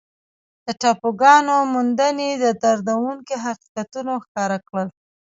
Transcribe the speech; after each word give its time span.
د 0.65 0.67
ټاپوګانو 0.81 1.55
موندنې 1.73 2.29
دردونکي 2.63 3.35
حقیقتونه 3.45 4.11
ښکاره 4.23 4.57
کړل. 4.67 4.87